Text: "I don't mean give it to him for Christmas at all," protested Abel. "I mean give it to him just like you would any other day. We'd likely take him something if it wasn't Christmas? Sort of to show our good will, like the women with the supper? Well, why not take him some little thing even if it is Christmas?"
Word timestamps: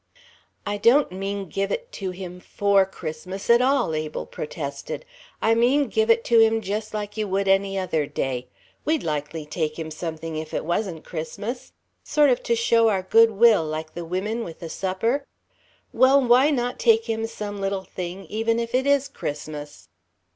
"I 0.65 0.77
don't 0.77 1.11
mean 1.11 1.47
give 1.47 1.71
it 1.71 1.91
to 1.91 2.09
him 2.09 2.39
for 2.39 2.87
Christmas 2.87 3.51
at 3.51 3.61
all," 3.61 3.91
protested 4.25 5.01
Abel. 5.41 5.43
"I 5.43 5.53
mean 5.53 5.89
give 5.89 6.09
it 6.09 6.23
to 6.23 6.39
him 6.39 6.59
just 6.61 6.95
like 6.95 7.17
you 7.17 7.27
would 7.27 7.47
any 7.47 7.77
other 7.77 8.07
day. 8.07 8.47
We'd 8.83 9.03
likely 9.03 9.45
take 9.45 9.77
him 9.77 9.91
something 9.91 10.35
if 10.37 10.55
it 10.55 10.65
wasn't 10.65 11.03
Christmas? 11.05 11.73
Sort 12.03 12.31
of 12.31 12.41
to 12.41 12.55
show 12.55 12.89
our 12.89 13.03
good 13.03 13.29
will, 13.29 13.63
like 13.63 13.93
the 13.93 14.03
women 14.03 14.43
with 14.43 14.57
the 14.59 14.69
supper? 14.69 15.23
Well, 15.93 16.19
why 16.19 16.49
not 16.49 16.79
take 16.79 17.05
him 17.07 17.27
some 17.27 17.61
little 17.61 17.83
thing 17.83 18.25
even 18.25 18.57
if 18.59 18.73
it 18.73 18.87
is 18.87 19.07
Christmas?" 19.07 19.87